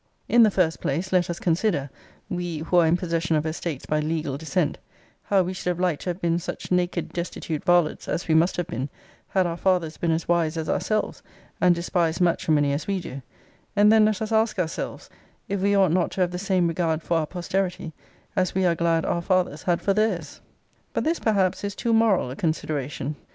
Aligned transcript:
In 0.27 0.41
the 0.41 0.49
first 0.49 0.81
place, 0.81 1.13
let 1.13 1.29
us 1.29 1.37
consider 1.39 1.91
(we, 2.27 2.57
who 2.57 2.77
are 2.77 2.87
in 2.87 2.97
possession 2.97 3.35
of 3.35 3.45
estates 3.45 3.85
by 3.85 3.99
legal 3.99 4.35
descent) 4.35 4.79
how 5.21 5.43
we 5.43 5.53
should 5.53 5.69
have 5.69 5.79
liked 5.79 6.01
to 6.01 6.09
have 6.09 6.19
been 6.19 6.39
such 6.39 6.71
naked 6.71 7.13
destitute 7.13 7.63
varlets, 7.63 8.07
as 8.07 8.27
we 8.27 8.33
must 8.33 8.57
have 8.57 8.65
been, 8.65 8.89
had 9.27 9.45
our 9.45 9.57
fathers 9.57 9.97
been 9.97 10.09
as 10.09 10.27
wise 10.27 10.57
as 10.57 10.67
ourselves; 10.67 11.21
and 11.61 11.75
despised 11.75 12.19
matrimony 12.19 12.73
as 12.73 12.87
we 12.87 12.99
do 12.99 13.21
and 13.75 13.91
then 13.91 14.05
let 14.05 14.23
us 14.23 14.31
ask 14.31 14.57
ourselves, 14.57 15.07
If 15.47 15.59
we 15.61 15.75
ought 15.75 15.91
not 15.91 16.09
to 16.13 16.21
have 16.21 16.31
the 16.31 16.39
same 16.39 16.67
regard 16.67 17.03
for 17.03 17.17
our 17.19 17.27
posterity, 17.27 17.93
as 18.35 18.55
we 18.55 18.65
are 18.65 18.73
glad 18.73 19.05
our 19.05 19.21
fathers 19.21 19.61
had 19.61 19.83
for 19.83 19.93
theirs? 19.93 20.41
But 20.93 21.03
this, 21.03 21.19
perhaps, 21.19 21.63
is 21.63 21.75
too 21.75 21.93
moral 21.93 22.31
a 22.31 22.35
consideration. 22.35 23.17